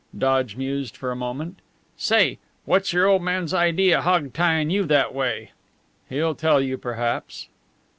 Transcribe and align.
Dodge 0.17 0.55
mused 0.57 0.97
for 0.97 1.11
a 1.11 1.15
moment. 1.15 1.59
"Say, 1.95 2.39
what's 2.65 2.91
your 2.91 3.05
old 3.05 3.21
man's 3.21 3.53
idea 3.53 4.01
hog 4.01 4.33
tyin' 4.33 4.71
you 4.71 4.83
that 4.85 5.09
a 5.09 5.13
way?" 5.13 5.51
"He'll 6.09 6.33
tell 6.33 6.59
you 6.59 6.75
perhaps." 6.79 7.49